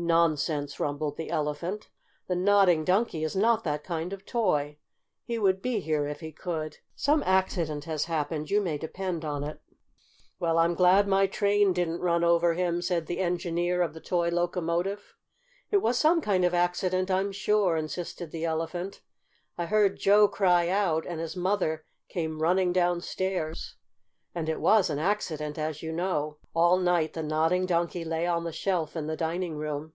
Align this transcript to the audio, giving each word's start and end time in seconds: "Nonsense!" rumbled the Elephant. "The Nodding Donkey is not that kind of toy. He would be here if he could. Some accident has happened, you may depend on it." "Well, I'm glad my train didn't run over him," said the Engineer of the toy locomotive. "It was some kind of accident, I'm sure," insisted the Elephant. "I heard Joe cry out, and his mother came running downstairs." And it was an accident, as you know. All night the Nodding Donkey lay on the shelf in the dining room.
"Nonsense!" 0.00 0.78
rumbled 0.78 1.16
the 1.16 1.28
Elephant. 1.28 1.88
"The 2.28 2.36
Nodding 2.36 2.84
Donkey 2.84 3.24
is 3.24 3.34
not 3.34 3.64
that 3.64 3.82
kind 3.82 4.12
of 4.12 4.24
toy. 4.24 4.78
He 5.24 5.40
would 5.40 5.60
be 5.60 5.80
here 5.80 6.06
if 6.06 6.20
he 6.20 6.30
could. 6.30 6.78
Some 6.94 7.20
accident 7.26 7.82
has 7.86 8.04
happened, 8.04 8.48
you 8.48 8.60
may 8.60 8.78
depend 8.78 9.24
on 9.24 9.42
it." 9.42 9.58
"Well, 10.38 10.56
I'm 10.58 10.74
glad 10.76 11.08
my 11.08 11.26
train 11.26 11.72
didn't 11.72 11.98
run 11.98 12.22
over 12.22 12.54
him," 12.54 12.80
said 12.80 13.08
the 13.08 13.18
Engineer 13.18 13.82
of 13.82 13.92
the 13.92 14.00
toy 14.00 14.28
locomotive. 14.28 15.16
"It 15.72 15.78
was 15.78 15.98
some 15.98 16.20
kind 16.20 16.44
of 16.44 16.54
accident, 16.54 17.10
I'm 17.10 17.32
sure," 17.32 17.76
insisted 17.76 18.30
the 18.30 18.44
Elephant. 18.44 19.02
"I 19.58 19.66
heard 19.66 19.98
Joe 19.98 20.28
cry 20.28 20.68
out, 20.68 21.06
and 21.08 21.18
his 21.18 21.34
mother 21.34 21.84
came 22.08 22.40
running 22.40 22.72
downstairs." 22.72 23.74
And 24.34 24.48
it 24.48 24.60
was 24.60 24.88
an 24.88 24.98
accident, 25.00 25.58
as 25.58 25.82
you 25.82 25.90
know. 25.90 26.36
All 26.54 26.76
night 26.76 27.14
the 27.14 27.22
Nodding 27.22 27.66
Donkey 27.66 28.04
lay 28.04 28.26
on 28.26 28.44
the 28.44 28.52
shelf 28.52 28.94
in 28.94 29.06
the 29.06 29.16
dining 29.16 29.56
room. 29.56 29.94